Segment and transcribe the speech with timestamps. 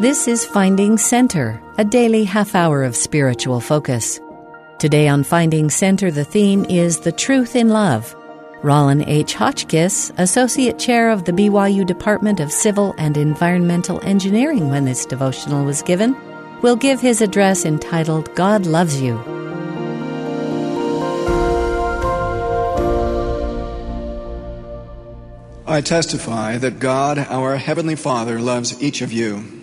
[0.00, 4.18] This is Finding Center, a daily half hour of spiritual focus.
[4.78, 8.16] Today on Finding Center, the theme is The Truth in Love.
[8.62, 9.34] Rollin H.
[9.34, 15.66] Hotchkiss, Associate Chair of the BYU Department of Civil and Environmental Engineering when this devotional
[15.66, 16.16] was given,
[16.62, 19.18] will give his address entitled God Loves You.
[25.66, 29.59] I testify that God, our Heavenly Father, loves each of you.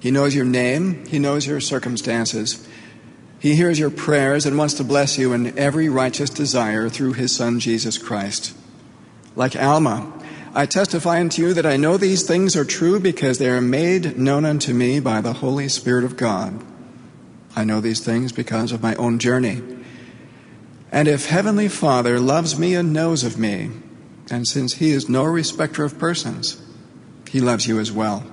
[0.00, 2.66] He knows your name, He knows your circumstances.
[3.38, 7.34] He hears your prayers and wants to bless you in every righteous desire through His
[7.34, 8.54] Son, Jesus Christ.
[9.34, 10.12] Like Alma,
[10.54, 14.18] I testify unto you that I know these things are true because they are made
[14.18, 16.62] known unto me by the Holy Spirit of God.
[17.54, 19.62] I know these things because of my own journey.
[20.92, 23.70] And if Heavenly Father loves me and knows of me,
[24.30, 26.60] and since He is no respecter of persons,
[27.30, 28.24] He loves you as well.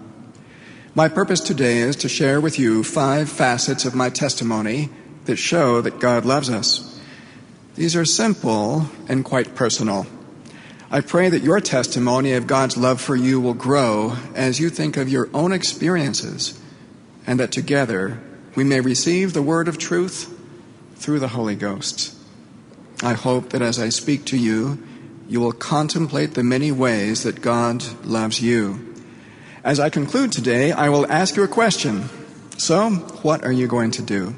[0.97, 4.89] My purpose today is to share with you five facets of my testimony
[5.25, 6.99] that show that God loves us.
[7.75, 10.07] These are simple and quite personal.
[10.89, 14.97] I pray that your testimony of God's love for you will grow as you think
[14.97, 16.59] of your own experiences,
[17.27, 18.19] and that together
[18.55, 20.35] we may receive the word of truth
[20.95, 22.15] through the Holy Ghost.
[23.03, 24.83] I hope that as I speak to you,
[25.29, 28.86] you will contemplate the many ways that God loves you.
[29.67, 32.07] As I conclude today, I will ask you a question.
[32.57, 32.89] So,
[33.21, 34.33] what are you going to do?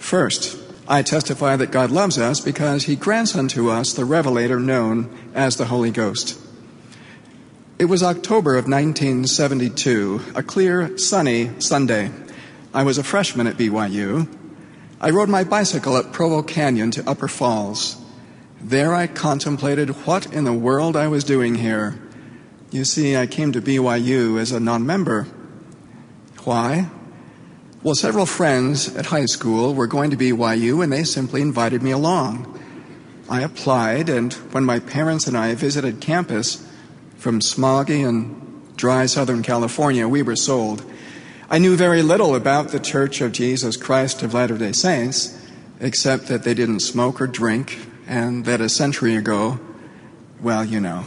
[0.00, 0.58] First,
[0.88, 5.56] I testify that God loves us because He grants unto us the revelator known as
[5.56, 6.36] the Holy Ghost.
[7.78, 12.10] It was October of 1972, a clear, sunny Sunday.
[12.74, 14.26] I was a freshman at BYU.
[15.00, 17.96] I rode my bicycle up Provo Canyon to Upper Falls.
[18.60, 21.96] There I contemplated what in the world I was doing here.
[22.70, 25.26] You see, I came to BYU as a non member.
[26.44, 26.88] Why?
[27.82, 31.90] Well, several friends at high school were going to BYU and they simply invited me
[31.90, 32.58] along.
[33.28, 36.66] I applied, and when my parents and I visited campus
[37.16, 40.84] from smoggy and dry Southern California, we were sold.
[41.48, 45.40] I knew very little about the Church of Jesus Christ of Latter day Saints,
[45.80, 49.58] except that they didn't smoke or drink, and that a century ago,
[50.40, 51.04] well, you know.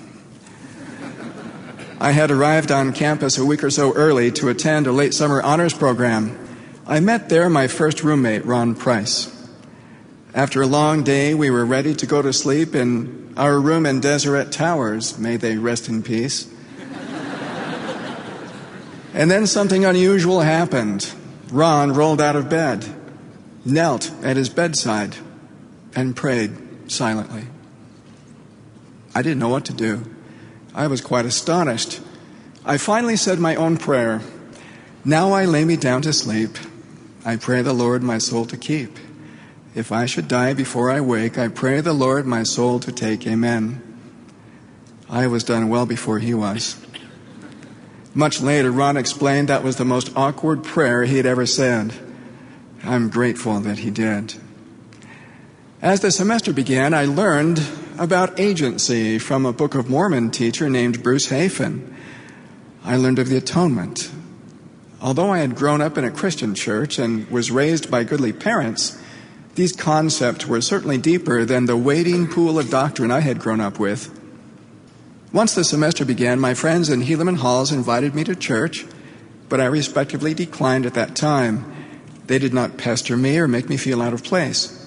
[2.03, 5.41] I had arrived on campus a week or so early to attend a late summer
[5.41, 6.37] honors program.
[6.85, 9.31] I met there my first roommate, Ron Price.
[10.33, 14.01] After a long day, we were ready to go to sleep in our room in
[14.01, 15.17] Deseret Towers.
[15.17, 16.53] May they rest in peace.
[19.13, 21.09] and then something unusual happened.
[21.53, 22.85] Ron rolled out of bed,
[23.63, 25.15] knelt at his bedside,
[25.95, 27.45] and prayed silently.
[29.15, 30.03] I didn't know what to do.
[30.73, 32.01] I was quite astonished.
[32.65, 34.21] I finally said my own prayer
[35.05, 36.57] Now I lay me down to sleep.
[37.25, 38.97] I pray the Lord my soul to keep.
[39.75, 43.25] If I should die before I wake, I pray the Lord my soul to take.
[43.25, 43.81] Amen.
[45.09, 46.83] I was done well before he was.
[48.13, 51.93] Much later, Ron explained that was the most awkward prayer he had ever said.
[52.83, 54.35] I'm grateful that he did.
[55.81, 57.59] As the semester began, I learned
[57.99, 61.95] about agency from a Book of Mormon teacher named Bruce Hafen.
[62.83, 64.11] I learned of the atonement.
[65.01, 68.97] Although I had grown up in a Christian church and was raised by goodly parents,
[69.55, 73.79] these concepts were certainly deeper than the wading pool of doctrine I had grown up
[73.79, 74.09] with.
[75.31, 78.85] Once the semester began, my friends in Helaman Halls invited me to church,
[79.49, 81.71] but I respectively declined at that time.
[82.27, 84.82] They did not pester me or make me feel out of place.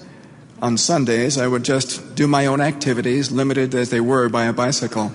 [0.59, 4.53] On Sundays, I would just do my own activities, limited as they were by a
[4.53, 5.11] bicycle.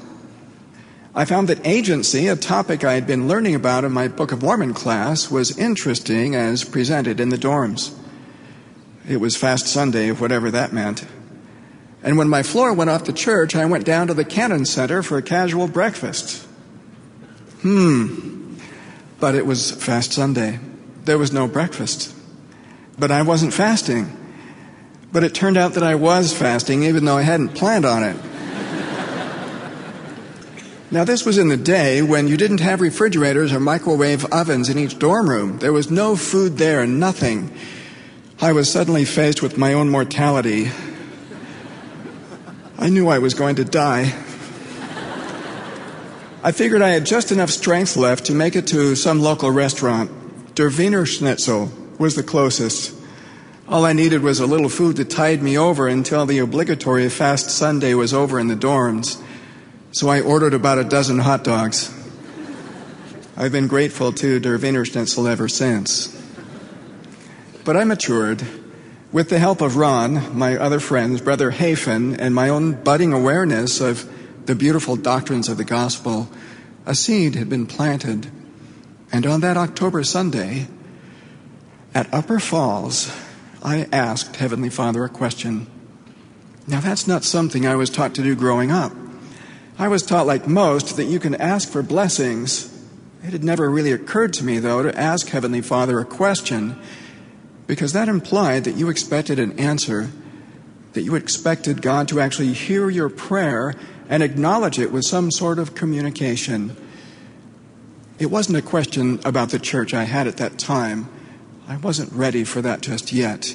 [1.14, 4.42] I found that agency, a topic I had been learning about in my Book of
[4.42, 7.92] Mormon class, was interesting as presented in the dorms.
[9.08, 11.04] It was Fast Sunday, whatever that meant.
[12.04, 15.02] And when my floor went off to church, I went down to the Cannon Center
[15.02, 16.46] for a casual breakfast.
[17.62, 18.56] Hmm.
[19.18, 20.60] But it was Fast Sunday.
[21.04, 22.14] There was no breakfast.
[22.96, 24.16] But I wasn't fasting.
[25.12, 28.16] But it turned out that I was fasting, even though I hadn't planned on it.
[30.90, 34.78] Now, this was in the day when you didn't have refrigerators or microwave ovens in
[34.78, 35.58] each dorm room.
[35.58, 37.50] There was no food there, and nothing.
[38.42, 40.70] I was suddenly faced with my own mortality.
[42.78, 44.12] I knew I was going to die.
[46.42, 50.10] I figured I had just enough strength left to make it to some local restaurant.
[50.56, 53.01] Der Wiener Schnitzel was the closest.
[53.72, 57.48] All I needed was a little food to tide me over until the obligatory fast
[57.48, 59.18] Sunday was over in the dorms.
[59.92, 61.90] So I ordered about a dozen hot dogs.
[63.34, 64.84] I've been grateful to Der Wiener
[65.26, 66.14] ever since.
[67.64, 68.44] But I matured.
[69.10, 73.80] With the help of Ron, my other friends, Brother Hafen, and my own budding awareness
[73.80, 74.06] of
[74.44, 76.30] the beautiful doctrines of the gospel,
[76.84, 78.30] a seed had been planted.
[79.10, 80.66] And on that October Sunday,
[81.94, 83.10] at Upper Falls,
[83.64, 85.68] I asked Heavenly Father a question.
[86.66, 88.92] Now, that's not something I was taught to do growing up.
[89.78, 92.68] I was taught, like most, that you can ask for blessings.
[93.22, 96.76] It had never really occurred to me, though, to ask Heavenly Father a question,
[97.66, 100.10] because that implied that you expected an answer,
[100.92, 103.74] that you expected God to actually hear your prayer
[104.08, 106.76] and acknowledge it with some sort of communication.
[108.18, 111.08] It wasn't a question about the church I had at that time.
[111.68, 113.54] I wasn't ready for that just yet.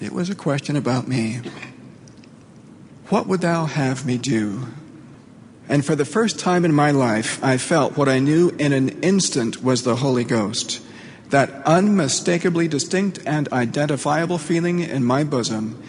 [0.00, 1.40] It was a question about me.
[3.08, 4.68] What would thou have me do?
[5.68, 9.02] And for the first time in my life, I felt what I knew in an
[9.02, 10.80] instant was the Holy Ghost.
[11.30, 15.82] That unmistakably distinct and identifiable feeling in my bosom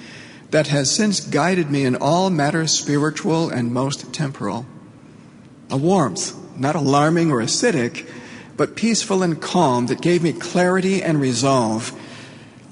[0.52, 4.66] that has since guided me in all matters spiritual and most temporal.
[5.70, 8.10] A warmth, not alarming or acidic,
[8.58, 11.92] but peaceful and calm that gave me clarity and resolve.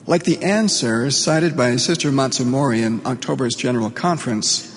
[0.06, 4.70] Like the answer cited by Sister Matsumori in October's General Conference,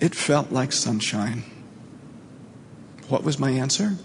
[0.00, 1.44] it felt like sunshine.
[3.08, 3.96] What was my answer?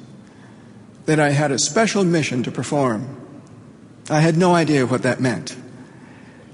[1.05, 3.21] That I had a special mission to perform.
[4.09, 5.55] I had no idea what that meant.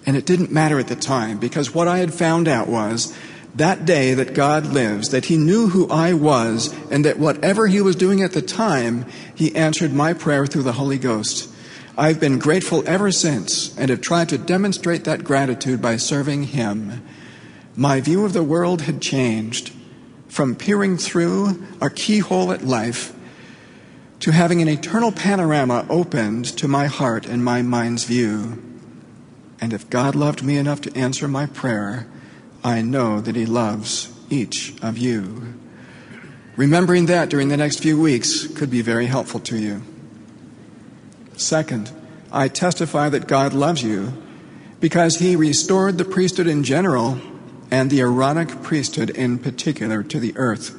[0.06, 3.16] And it didn't matter at the time because what I had found out was
[3.56, 7.82] that day that God lives, that He knew who I was, and that whatever He
[7.82, 9.06] was doing at the time,
[9.36, 11.50] He answered my prayer through the Holy Ghost.
[11.98, 17.04] I've been grateful ever since and have tried to demonstrate that gratitude by serving Him.
[17.76, 19.74] My view of the world had changed
[20.28, 23.14] from peering through a keyhole at life
[24.22, 28.62] to having an eternal panorama opened to my heart and my mind's view.
[29.60, 32.08] And if God loved me enough to answer my prayer,
[32.64, 35.56] I know that He loves each of you.
[36.56, 39.82] Remembering that during the next few weeks could be very helpful to you.
[41.38, 41.92] Second,
[42.32, 44.14] I testify that God loves you
[44.80, 47.20] because He restored the priesthood in general
[47.72, 50.78] and the Aaronic priesthood in particular to the earth.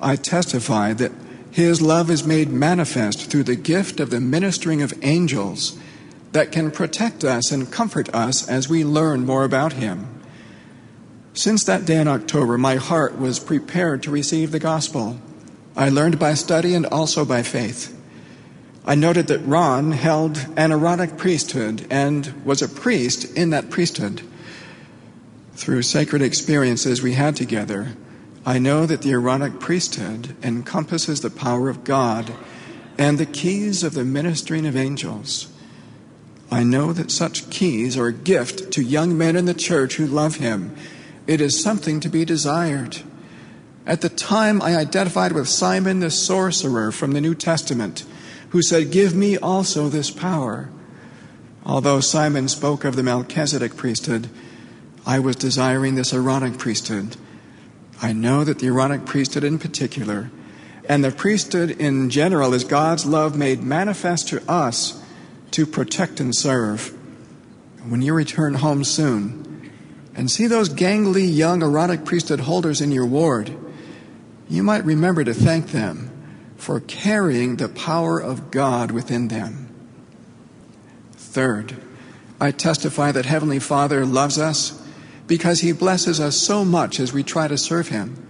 [0.00, 1.12] I testify that
[1.50, 5.78] His love is made manifest through the gift of the ministering of angels
[6.32, 10.08] that can protect us and comfort us as we learn more about Him.
[11.36, 15.18] Since that day in October, my heart was prepared to receive the gospel.
[15.76, 17.92] I learned by study and also by faith.
[18.86, 24.22] I noted that Ron held an Aaronic priesthood and was a priest in that priesthood.
[25.54, 27.96] Through sacred experiences we had together,
[28.46, 32.32] I know that the Aaronic priesthood encompasses the power of God
[32.96, 35.52] and the keys of the ministering of angels.
[36.48, 40.06] I know that such keys are a gift to young men in the church who
[40.06, 40.76] love Him
[41.26, 42.98] it is something to be desired.
[43.86, 48.04] At the time, I identified with Simon the sorcerer from the New Testament,
[48.50, 50.70] who said, Give me also this power.
[51.66, 54.28] Although Simon spoke of the Melchizedek priesthood,
[55.06, 57.16] I was desiring this Aaronic priesthood.
[58.00, 60.30] I know that the Aaronic priesthood in particular,
[60.88, 65.02] and the priesthood in general, is God's love made manifest to us
[65.52, 66.94] to protect and serve.
[67.86, 69.43] When you return home soon,
[70.14, 73.56] and see those gangly young Aaronic priesthood holders in your ward,
[74.48, 76.10] you might remember to thank them
[76.56, 79.68] for carrying the power of God within them.
[81.12, 81.76] Third,
[82.40, 84.80] I testify that Heavenly Father loves us
[85.26, 88.20] because He blesses us so much as we try to serve Him.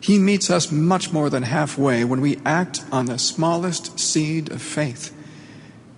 [0.00, 4.62] He meets us much more than halfway when we act on the smallest seed of
[4.62, 5.14] faith.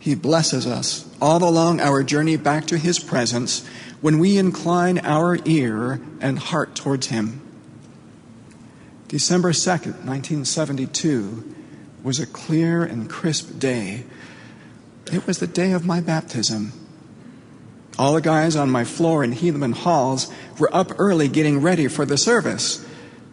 [0.01, 3.65] He blesses us all along our journey back to His presence
[4.03, 7.41] when we incline our ear and heart towards Him.
[9.09, 11.55] December 2nd, 1972,
[12.03, 14.05] was a clear and crisp day.
[15.13, 16.73] It was the day of my baptism.
[17.99, 22.05] All the guys on my floor in Helaman Halls were up early getting ready for
[22.05, 22.85] the service.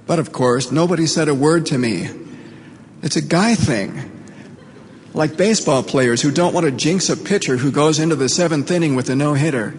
[0.06, 2.10] But of course, nobody said a word to me.
[3.02, 4.12] It's a guy thing.
[5.14, 8.70] Like baseball players who don't want to jinx a pitcher who goes into the seventh
[8.70, 9.74] inning with a no hitter.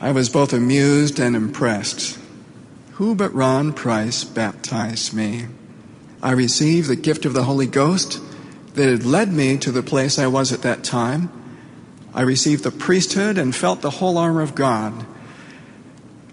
[0.00, 2.18] I was both amused and impressed.
[2.92, 5.46] Who but Ron Price baptized me?
[6.22, 8.20] I received the gift of the Holy Ghost
[8.74, 11.30] that had led me to the place I was at that time.
[12.14, 15.06] I received the priesthood and felt the whole armor of God.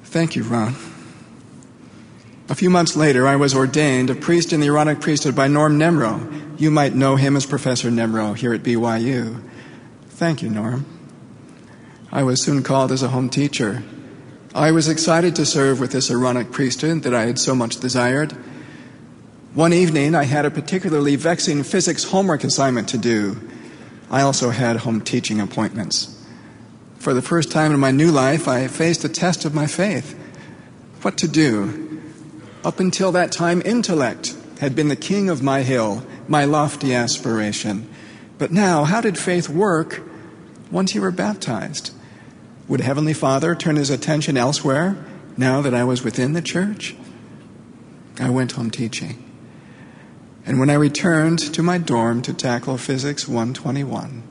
[0.04, 0.76] Thank you, Ron.
[2.50, 5.80] A few months later, I was ordained a priest in the Aaronic priesthood by Norm
[5.80, 6.60] Nemrow.
[6.60, 9.42] You might know him as Professor Nemrow here at BYU.
[10.10, 10.93] Thank you, Norm.
[12.14, 13.82] I was soon called as a home teacher.
[14.54, 18.34] I was excited to serve with this Aaronic priesthood that I had so much desired.
[19.56, 23.42] One evening, I had a particularly vexing physics homework assignment to do.
[24.12, 26.24] I also had home teaching appointments.
[27.00, 30.16] For the first time in my new life, I faced a test of my faith.
[31.02, 32.00] What to do?
[32.64, 37.90] Up until that time, intellect had been the king of my hill, my lofty aspiration.
[38.38, 40.04] But now, how did faith work
[40.70, 41.90] once you were baptized?
[42.74, 44.98] Would Heavenly Father turn his attention elsewhere
[45.38, 46.96] now that I was within the church?
[48.20, 49.24] I went home teaching.
[50.44, 54.24] And when I returned to my dorm to tackle Physics 121,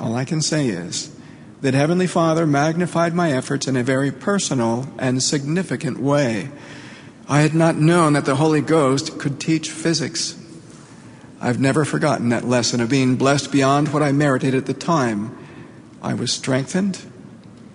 [0.00, 1.14] all I can say is
[1.60, 6.48] that Heavenly Father magnified my efforts in a very personal and significant way.
[7.28, 10.34] I had not known that the Holy Ghost could teach physics.
[11.42, 15.36] I've never forgotten that lesson of being blessed beyond what I merited at the time.
[16.02, 16.98] I was strengthened,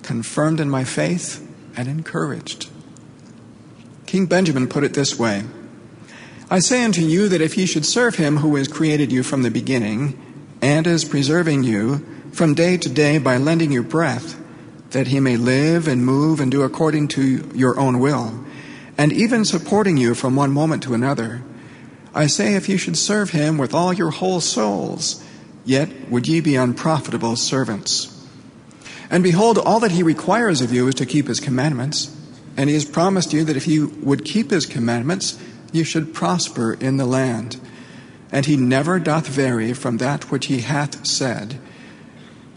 [0.05, 1.45] confirmed in my faith,
[1.75, 2.69] and encouraged.
[4.05, 5.43] King Benjamin put it this way
[6.50, 9.41] I say unto you that if ye should serve him who has created you from
[9.41, 10.21] the beginning,
[10.62, 14.39] and is preserving you from day to day by lending you breath,
[14.91, 18.45] that he may live and move and do according to your own will,
[18.97, 21.41] and even supporting you from one moment to another,
[22.13, 25.24] I say if you should serve him with all your whole souls,
[25.65, 28.14] yet would ye be unprofitable servants.
[29.15, 32.13] And behold, all that he requires of you is to keep his commandments.
[32.57, 35.39] And he has promised you that if you would keep his commandments,
[35.72, 37.55] you should prosper in the land.
[38.29, 41.62] And he never doth vary from that which he hath said.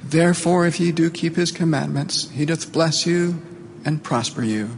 [0.02, 3.40] Therefore, if ye do keep his commandments, he doth bless you
[3.84, 4.76] and prosper you.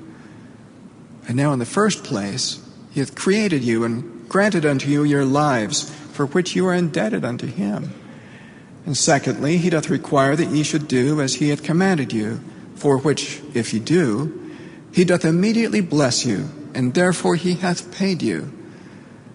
[1.29, 5.25] And now, in the first place, he hath created you and granted unto you your
[5.25, 7.95] lives, for which you are indebted unto him.
[8.91, 12.41] And secondly, he doth require that ye should do as he hath commanded you,
[12.75, 14.51] for which, if ye do,
[14.91, 18.53] he doth immediately bless you and therefore he hath paid you.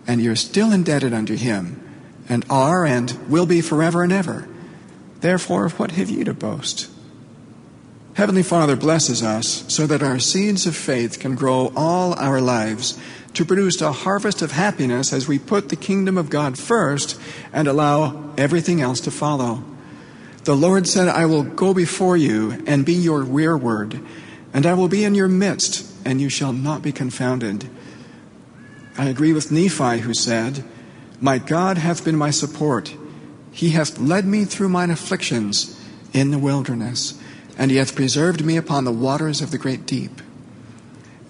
[0.05, 1.81] And you're still indebted unto him,
[2.27, 4.45] and are and will be forever and ever.
[5.21, 6.89] Therefore, what have ye to boast?
[8.15, 12.97] Heavenly Father blesses us so that our seeds of faith can grow all our lives
[13.33, 17.19] to produce a harvest of happiness as we put the kingdom of God first
[17.51, 19.65] and allow everything else to follow.
[20.45, 23.99] The Lord said, I will go before you and be your rearward,
[24.53, 27.69] and I will be in your midst and you shall not be confounded.
[28.97, 30.63] I agree with Nephi, who said,
[31.19, 32.95] My God hath been my support.
[33.51, 35.77] He hath led me through mine afflictions
[36.13, 37.19] in the wilderness,
[37.57, 40.21] and he hath preserved me upon the waters of the great deep.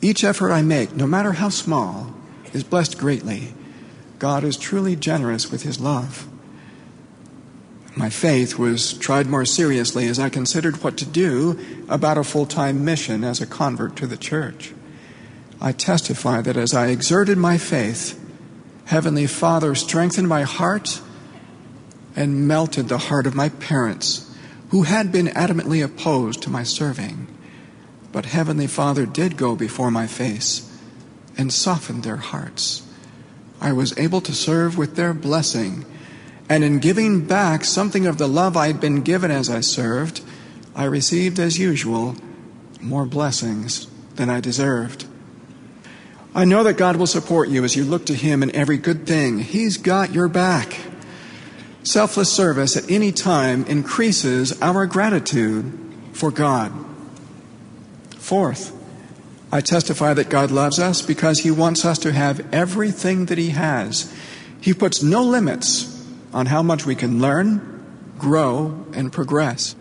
[0.01, 2.13] Each effort I make, no matter how small,
[2.53, 3.53] is blessed greatly.
[4.19, 6.27] God is truly generous with his love.
[7.95, 12.45] My faith was tried more seriously as I considered what to do about a full
[12.45, 14.73] time mission as a convert to the church.
[15.61, 18.21] I testify that as I exerted my faith,
[18.85, 21.01] Heavenly Father strengthened my heart
[22.15, 24.29] and melted the heart of my parents,
[24.69, 27.27] who had been adamantly opposed to my serving.
[28.11, 30.71] But Heavenly Father did go before my face
[31.37, 32.81] and softened their hearts.
[33.61, 35.85] I was able to serve with their blessing
[36.47, 40.21] and in giving back something of the love I had been given as I served,
[40.75, 42.15] I received, as usual,
[42.79, 45.05] more blessings than I deserved.
[46.35, 49.07] I know that God will support you as you look to Him in every good
[49.07, 49.39] thing.
[49.39, 50.77] He's got your back.
[51.85, 55.71] Selfless service at any time increases our gratitude
[56.13, 56.73] for God.
[58.17, 58.75] Fourth,
[59.51, 63.51] I testify that God loves us because He wants us to have everything that He
[63.51, 64.11] has.
[64.59, 67.85] He puts no limits on how much we can learn,
[68.17, 69.75] grow, and progress.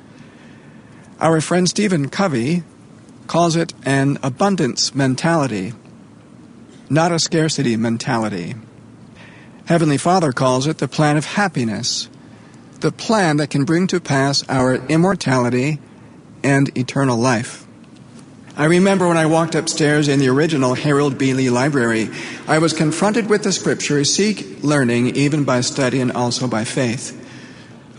[1.20, 2.64] Our friend Stephen Covey
[3.28, 5.72] calls it an abundance mentality,
[6.90, 8.56] not a scarcity mentality.
[9.66, 12.10] Heavenly Father calls it the plan of happiness,
[12.80, 15.80] the plan that can bring to pass our immortality
[16.42, 17.66] and eternal life.
[18.58, 21.32] I remember when I walked upstairs in the original Harold B.
[21.32, 22.10] Lee Library,
[22.46, 27.18] I was confronted with the scripture seek learning even by study and also by faith.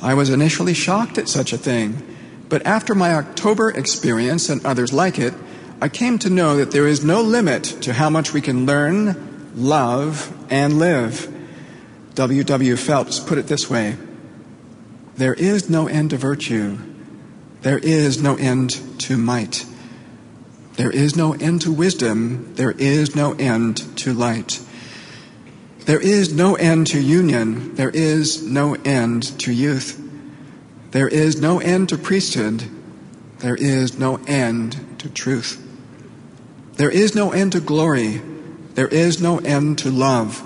[0.04, 2.02] I was initially shocked at such a thing,
[2.48, 5.34] but after my October experience and others like it,
[5.82, 9.52] I came to know that there is no limit to how much we can learn,
[9.56, 11.35] love, and live.
[12.16, 12.44] W.
[12.44, 12.76] W.
[12.76, 13.98] Phelps put it this way
[15.16, 16.78] There is no end to virtue,
[17.62, 19.66] there is no end to might.
[20.76, 24.60] There is no end to wisdom, there is no end to light.
[25.86, 27.76] There is no end to union.
[27.76, 30.02] There is no end to youth.
[30.92, 32.64] There is no end to priesthood.
[33.40, 35.62] There is no end to truth.
[36.78, 38.20] There is no end to glory.
[38.74, 40.42] There is no end to love.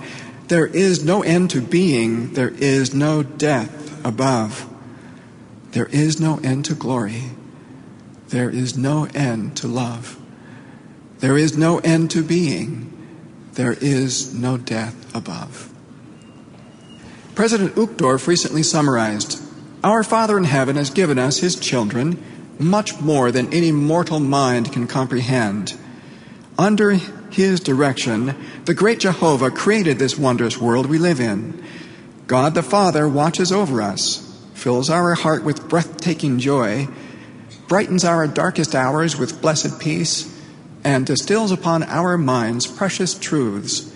[0.50, 2.34] There is no end to being.
[2.34, 4.68] There is no death above.
[5.74, 7.25] There is no end to glory.
[8.29, 10.20] There is no end to love.
[11.20, 12.91] There is no end to being.
[13.53, 15.72] There is no death above.
[17.36, 19.39] President Uchtdorf recently summarized
[19.84, 22.22] Our Father in heaven has given us, his children,
[22.58, 25.77] much more than any mortal mind can comprehend.
[26.60, 26.92] Under
[27.32, 28.36] his direction,
[28.66, 31.63] the great Jehovah created this wondrous world we live in.
[32.28, 36.89] God the Father watches over us, fills our heart with breathtaking joy,
[37.70, 40.38] brightens our darkest hours with blessed peace,
[40.84, 43.96] and distills upon our minds precious truths,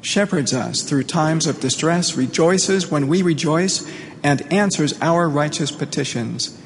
[0.00, 3.86] shepherds us through times of distress, rejoices when we rejoice,
[4.22, 6.58] and answers our righteous petitions.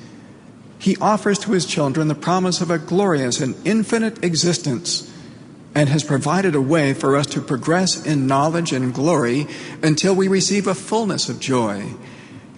[0.79, 5.15] He offers to his children the promise of a glorious and infinite existence
[5.77, 9.47] and has provided a way for us to progress in knowledge and glory
[9.83, 11.93] until we receive a fullness of joy.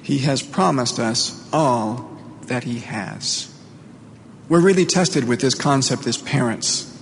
[0.05, 3.53] He has promised us all that He has.
[4.49, 6.97] We're really tested with this concept as parents.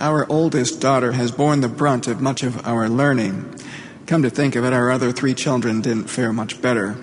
[0.00, 3.54] Our oldest daughter has borne the brunt of much of our learning.
[4.06, 6.96] Come to think of it, our other three children didn't fare much better.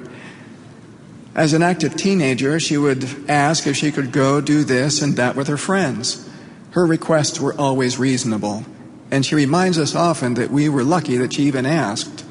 [1.35, 5.35] As an active teenager, she would ask if she could go do this and that
[5.35, 6.28] with her friends.
[6.71, 8.65] Her requests were always reasonable,
[9.09, 12.23] and she reminds us often that we were lucky that she even asked.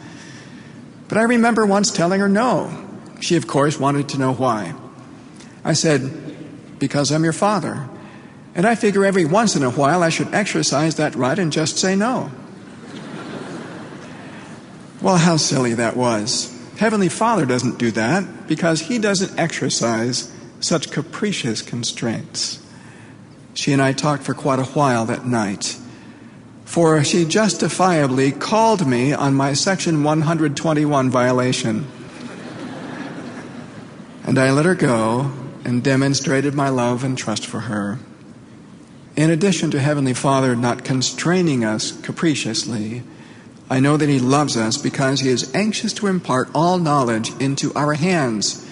[1.08, 2.86] But I remember once telling her no.
[3.20, 4.74] She, of course, wanted to know why.
[5.64, 7.88] I said, Because I'm your father.
[8.54, 11.78] And I figure every once in a while I should exercise that right and just
[11.78, 12.30] say no.
[15.02, 16.54] well, how silly that was.
[16.78, 22.64] Heavenly Father doesn't do that because He doesn't exercise such capricious constraints.
[23.58, 25.76] She and I talked for quite a while that night,
[26.64, 31.84] for she justifiably called me on my Section 121 violation.
[34.24, 35.32] and I let her go
[35.64, 37.98] and demonstrated my love and trust for her.
[39.16, 43.02] In addition to Heavenly Father not constraining us capriciously,
[43.68, 47.74] I know that He loves us because He is anxious to impart all knowledge into
[47.74, 48.64] our hands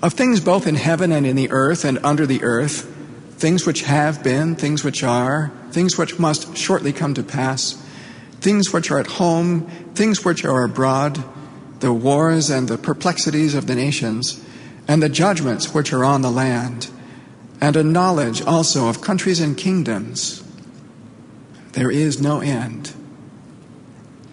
[0.00, 2.94] of things both in heaven and in the earth and under the earth,
[3.38, 7.80] things which have been, things which are, things which must shortly come to pass,
[8.40, 9.62] things which are at home,
[9.94, 11.22] things which are abroad,
[11.78, 14.44] the wars and the perplexities of the nations,
[14.88, 16.90] and the judgments which are on the land,
[17.60, 20.42] and a knowledge also of countries and kingdoms.
[21.72, 22.92] There is no end.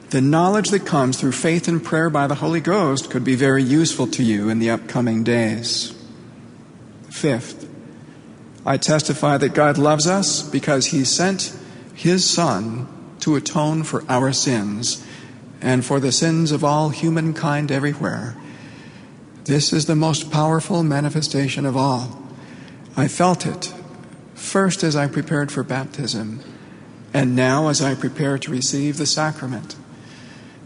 [0.10, 3.64] The knowledge that comes through faith and prayer by the Holy Ghost could be very
[3.64, 5.94] useful to you in the upcoming days.
[7.10, 7.65] Fifth,
[8.66, 11.56] I testify that God loves us because He sent
[11.94, 12.88] His Son
[13.20, 15.06] to atone for our sins
[15.62, 18.36] and for the sins of all humankind everywhere.
[19.46, 22.24] This is the most powerful manifestation of all.
[22.98, 23.74] I felt it
[24.34, 26.42] first as I prepared for baptism,
[27.14, 29.76] and now as I prepare to receive the sacrament.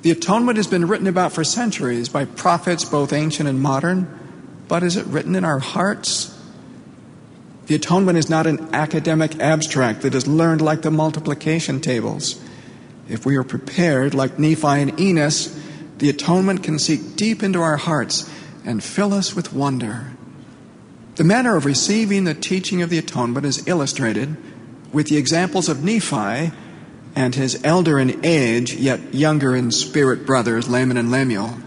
[0.02, 4.08] The atonement has been written about for centuries by prophets, both ancient and modern,
[4.68, 6.39] but is it written in our hearts?
[7.70, 12.42] The atonement is not an academic abstract that is learned like the multiplication tables.
[13.08, 15.56] If we are prepared, like Nephi and Enos,
[16.00, 18.28] the atonement can seek deep into our hearts
[18.66, 20.14] and fill us with wonder.
[21.18, 24.36] The manner of receiving the teaching of the atonement is illustrated
[24.92, 26.52] with the examples of Nephi
[27.16, 31.60] and his elder in age, yet younger in spirit brothers, Laman and Lemuel.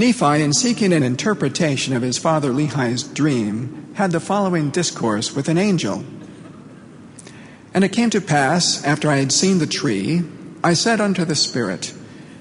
[0.00, 5.46] Nephi, in seeking an interpretation of his father Lehi's dream, had the following discourse with
[5.46, 6.02] an angel.
[7.74, 10.22] And it came to pass, after I had seen the tree,
[10.64, 11.92] I said unto the Spirit,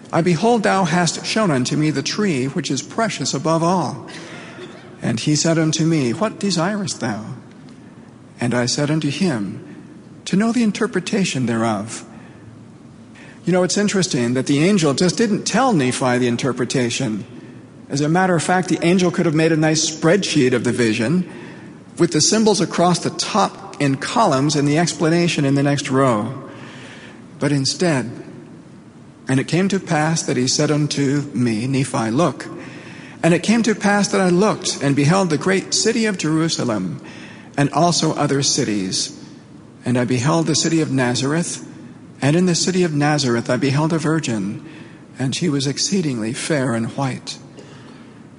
[0.10, 4.08] I behold, thou hast shown unto me the tree which is precious above all.
[5.02, 7.36] And he said unto me, What desirest thou?
[8.40, 9.66] And I said unto him,
[10.24, 12.06] to know the interpretation thereof.
[13.44, 17.26] You know, it's interesting that the angel just didn't tell Nephi the interpretation.
[17.90, 20.72] As a matter of fact, the angel could have made a nice spreadsheet of the
[20.72, 21.30] vision
[21.98, 26.50] with the symbols across the top in columns and the explanation in the next row.
[27.40, 28.12] But instead,
[29.28, 32.46] and it came to pass that he said unto me, Nephi, look.
[33.22, 37.04] And it came to pass that I looked and beheld the great city of Jerusalem
[37.58, 39.20] and also other cities
[39.86, 41.66] and I beheld the city of Nazareth,
[42.22, 44.66] And in the city of Nazareth I beheld a virgin,
[45.18, 47.38] and she was exceedingly fair and white.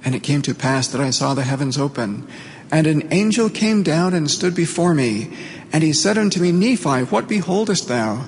[0.03, 2.27] And it came to pass that I saw the heavens open,
[2.71, 5.31] and an angel came down and stood before me.
[5.73, 8.25] And he said unto me, Nephi, what beholdest thou?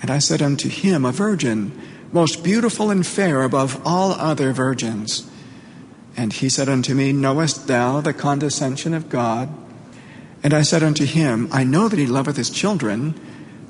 [0.00, 1.78] And I said unto him, A virgin,
[2.10, 5.30] most beautiful and fair above all other virgins.
[6.16, 9.48] And he said unto me, Knowest thou the condescension of God?
[10.42, 13.18] And I said unto him, I know that he loveth his children.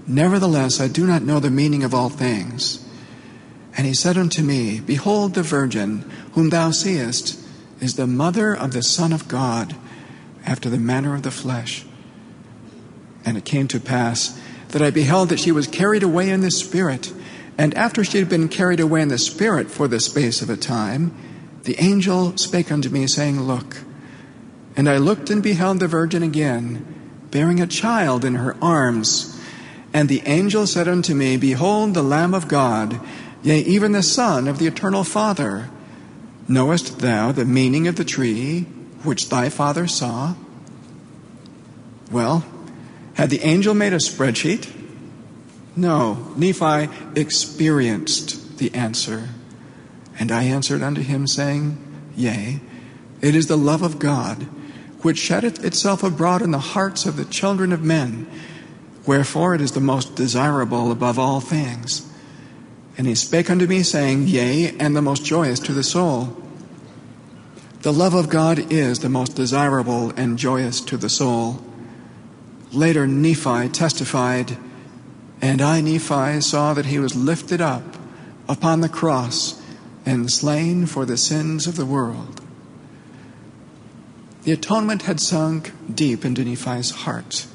[0.07, 2.82] Nevertheless, I do not know the meaning of all things.
[3.77, 7.39] And he said unto me, Behold, the virgin, whom thou seest,
[7.81, 9.75] is the mother of the Son of God,
[10.45, 11.85] after the manner of the flesh.
[13.25, 16.51] And it came to pass that I beheld that she was carried away in the
[16.51, 17.13] Spirit.
[17.57, 20.57] And after she had been carried away in the Spirit for the space of a
[20.57, 21.15] time,
[21.65, 23.79] the angel spake unto me, saying, Look.
[24.77, 26.85] And I looked and beheld the virgin again,
[27.31, 29.39] bearing a child in her arms.
[29.93, 32.99] And the angel said unto me, Behold, the Lamb of God,
[33.43, 35.71] yea, even the Son of the eternal Father.
[36.49, 38.63] Knowest thou the meaning of the tree
[39.05, 40.35] which thy father saw?
[42.11, 42.45] Well,
[43.15, 44.71] had the angel made a spreadsheet?
[45.75, 49.29] No, Nephi experienced the answer.
[50.19, 51.79] And I answered unto him, saying,
[52.15, 52.61] Yea,
[53.21, 54.43] it is the love of God,
[55.03, 58.29] which sheddeth itself abroad in the hearts of the children of men.
[59.07, 62.12] Wherefore it is the most desirable above all things.
[62.97, 66.37] And he spake unto me, saying, Yea, and the most joyous to the soul.
[67.81, 71.65] The love of God is the most desirable and joyous to the soul.
[72.71, 74.57] Later, Nephi testified,
[75.41, 77.97] And I, Nephi, saw that he was lifted up
[78.49, 79.61] upon the cross
[80.07, 82.41] and slain for the sins of the world.
[84.45, 87.47] The atonement had sunk deep into Nephi's heart.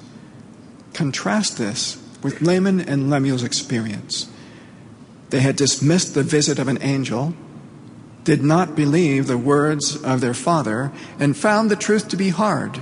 [0.93, 4.29] Contrast this with Laman and Lemuel's experience.
[5.29, 7.33] They had dismissed the visit of an angel,
[8.23, 12.77] did not believe the words of their father, and found the truth to be hard.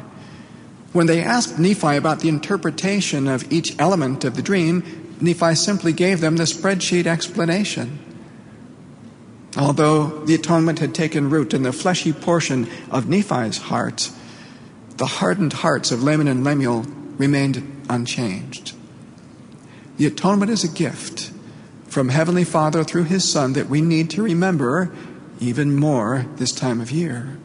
[0.93, 4.84] When they asked Nephi about the interpretation of each element of the dream,
[5.19, 7.99] Nephi simply gave them the spreadsheet explanation.
[9.58, 14.12] Although the atonement had taken root in the fleshy portion of Nephi's heart,
[14.97, 16.86] the hardened hearts of Laman and Lemuel
[17.17, 18.73] remained unchanged.
[19.97, 21.31] The atonement is a gift
[21.95, 24.91] from Heavenly Father through His Son that we need to remember
[25.39, 27.38] even more this time of year.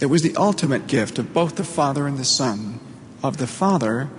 [0.00, 2.80] It was the ultimate gift of both the Father and the Son,
[3.22, 4.10] of the Father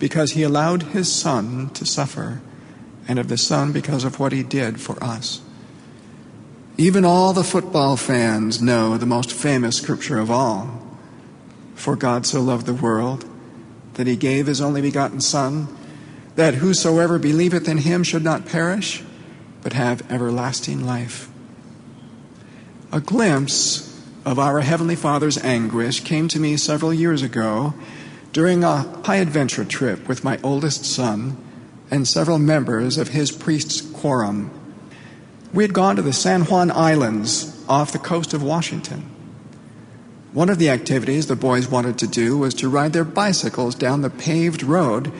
[0.00, 2.40] because He allowed His Son to suffer,
[3.06, 5.40] and of the Son because of what He did for us.
[6.76, 10.84] Even all the football fans know the most famous scripture of all.
[11.76, 13.24] For God so loved the world
[13.94, 15.68] that he gave his only begotten Son,
[16.36, 19.02] that whosoever believeth in him should not perish,
[19.62, 21.28] but have everlasting life.
[22.92, 23.86] A glimpse
[24.24, 27.74] of our Heavenly Father's anguish came to me several years ago
[28.32, 31.36] during a high adventure trip with my oldest son
[31.90, 34.50] and several members of his priest's quorum
[35.52, 39.10] we had gone to the San Juan Islands off the coast of Washington.
[40.32, 44.02] One of the activities the boys wanted to do was to ride their bicycles down
[44.02, 45.12] the paved road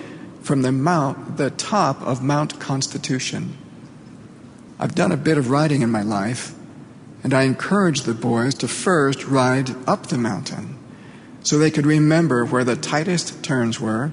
[0.43, 3.57] from the mount, the top of Mount Constitution.
[4.79, 6.55] I've done a bit of riding in my life,
[7.23, 10.79] and I encouraged the boys to first ride up the mountain
[11.43, 14.13] so they could remember where the tightest turns were,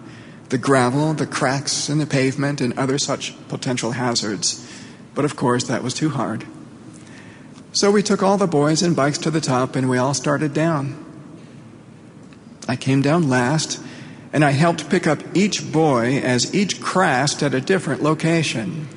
[0.50, 4.66] the gravel, the cracks in the pavement, and other such potential hazards.
[5.14, 6.46] But of course, that was too hard.
[7.74, 10.54] So we took all the boys and bikes to the top and we all started
[10.54, 11.04] down.
[12.68, 13.82] I came down last
[14.34, 18.88] and I helped pick up each boy as each crashed at a different location.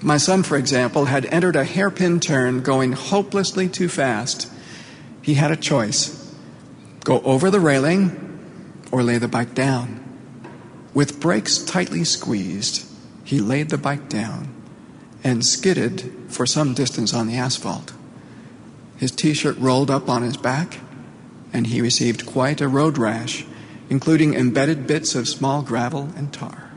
[0.00, 4.50] My son, for example, had entered a hairpin turn going hopelessly too fast.
[5.22, 6.18] He had a choice
[7.04, 8.38] go over the railing
[8.90, 9.98] or lay the bike down.
[10.94, 12.86] With brakes tightly squeezed,
[13.24, 14.52] he laid the bike down
[15.24, 17.92] and skidded for some distance on the asphalt.
[18.96, 20.80] His t shirt rolled up on his back,
[21.52, 23.44] and he received quite a road rash,
[23.92, 26.70] including embedded bits of small gravel and tar.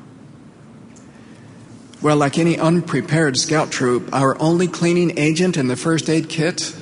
[2.02, 6.76] Well, like any unprepared scout troop, our only cleaning agent in the first aid kit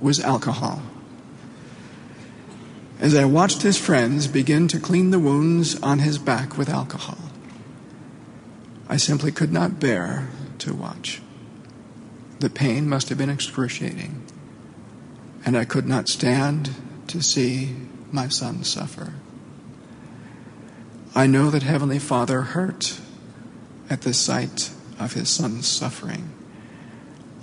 [0.00, 0.80] was alcohol.
[2.98, 7.18] As I watched his friends begin to clean the wounds on his back with alcohol,
[8.88, 11.20] I simply could not bear to watch.
[12.38, 14.22] The pain must have been excruciating,
[15.44, 16.70] and I could not stand
[17.08, 17.76] to see
[18.10, 19.12] my son suffer.
[21.18, 23.00] I know that Heavenly Father hurt
[23.90, 26.30] at the sight of his son's suffering.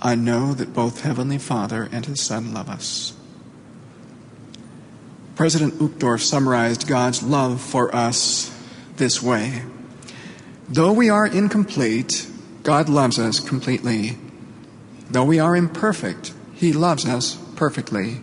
[0.00, 3.12] I know that both Heavenly Father and his Son love us.
[5.34, 8.50] President Uchtdorf summarized God's love for us
[8.96, 9.62] this way
[10.70, 12.26] Though we are incomplete,
[12.62, 14.16] God loves us completely.
[15.10, 18.22] Though we are imperfect, He loves us perfectly.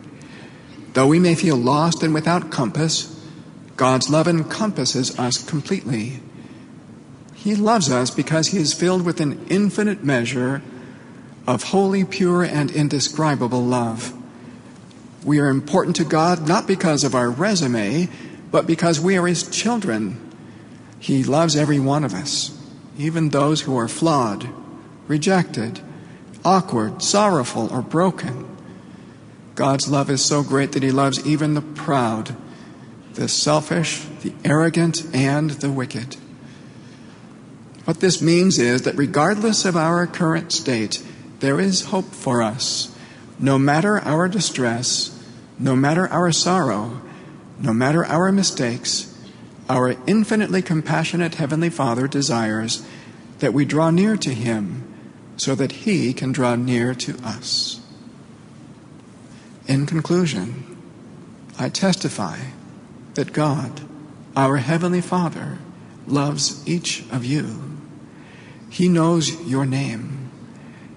[0.93, 3.12] Though we may feel lost and without compass,
[3.75, 6.19] God's love encompasses us completely.
[7.33, 10.61] He loves us because He is filled with an infinite measure
[11.45, 14.13] of holy, pure, and indescribable love.
[15.25, 18.09] We are important to God not because of our resume,
[18.51, 20.19] but because we are His children.
[20.99, 22.57] He loves every one of us,
[22.97, 24.47] even those who are flawed,
[25.07, 25.81] rejected,
[26.45, 28.47] awkward, sorrowful, or broken.
[29.55, 32.35] God's love is so great that He loves even the proud,
[33.15, 36.17] the selfish, the arrogant, and the wicked.
[37.85, 41.03] What this means is that regardless of our current state,
[41.39, 42.95] there is hope for us.
[43.39, 45.19] No matter our distress,
[45.59, 47.01] no matter our sorrow,
[47.59, 49.13] no matter our mistakes,
[49.69, 52.85] our infinitely compassionate Heavenly Father desires
[53.39, 54.83] that we draw near to Him
[55.35, 57.81] so that He can draw near to us.
[59.67, 60.77] In conclusion,
[61.59, 62.39] I testify
[63.15, 63.81] that God,
[64.35, 65.59] our Heavenly Father,
[66.07, 67.77] loves each of you.
[68.69, 70.31] He knows your name.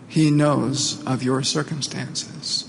[0.08, 2.68] He knows of your circumstances.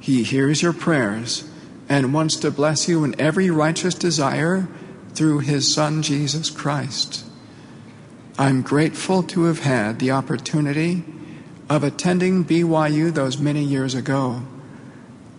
[0.00, 1.48] He hears your prayers
[1.88, 4.68] and wants to bless you in every righteous desire
[5.14, 7.24] through His Son, Jesus Christ.
[8.36, 11.04] I'm grateful to have had the opportunity
[11.70, 14.42] of attending BYU those many years ago.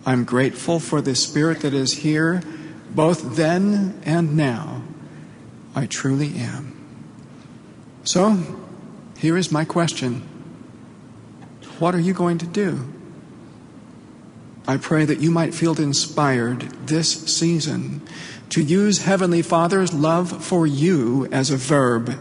[0.06, 2.42] I'm grateful for the Spirit that is here
[2.96, 4.82] both then and now.
[5.74, 6.72] I truly am.
[8.02, 8.38] So,
[9.18, 10.22] here is my question
[11.78, 12.92] What are you going to do?
[14.66, 18.00] I pray that you might feel inspired this season
[18.48, 22.18] to use Heavenly Father's love for you as a verb,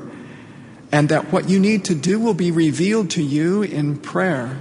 [0.92, 4.58] and that what you need to do will be revealed to you in prayer.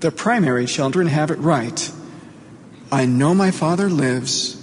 [0.00, 1.92] The primary children have it right.
[2.90, 4.62] I know my Father lives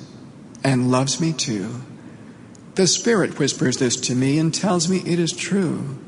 [0.63, 1.81] and loves me too.
[2.75, 5.99] The Spirit whispers this to me and tells me it is true,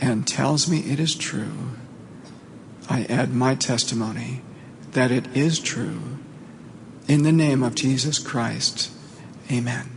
[0.00, 1.70] and tells me it is true.
[2.88, 4.42] I add my testimony
[4.92, 6.00] that it is true.
[7.08, 8.90] In the name of Jesus Christ,
[9.50, 9.90] amen.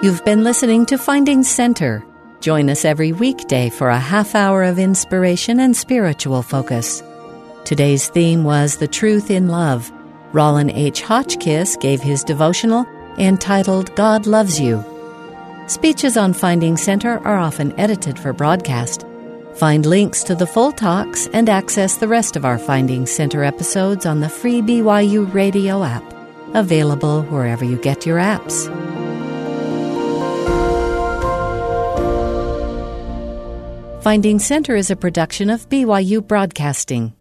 [0.00, 2.04] You've been listening to Finding Center.
[2.40, 7.02] Join us every weekday for a half hour of inspiration and spiritual focus.
[7.68, 9.92] Today's theme was The Truth in Love.
[10.32, 11.02] Rollin H.
[11.02, 12.86] Hotchkiss gave his devotional
[13.18, 14.82] entitled God Loves You.
[15.66, 19.04] Speeches on Finding Center are often edited for broadcast.
[19.56, 24.06] Find links to the full talks and access the rest of our Finding Center episodes
[24.06, 26.14] on the free BYU radio app,
[26.54, 28.64] available wherever you get your apps.
[34.02, 37.12] Finding Center is a production of BYU Broadcasting.